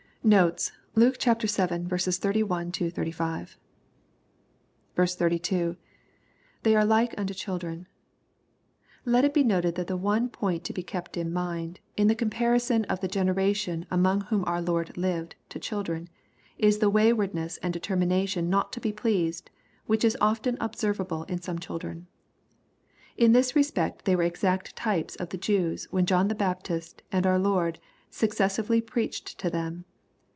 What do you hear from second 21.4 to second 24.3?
some children. In this respect they were